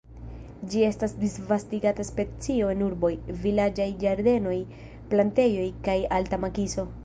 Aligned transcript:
Ĝi 0.73 0.79
estas 0.85 1.11
disvastigata 1.23 2.05
specio 2.09 2.71
en 2.77 2.81
urboj, 2.87 3.11
vilaĝaj 3.45 3.89
ĝardenoj, 4.05 4.57
plantejoj 5.13 5.71
kaj 5.89 5.99
alta 6.21 6.45
makiso. 6.47 6.93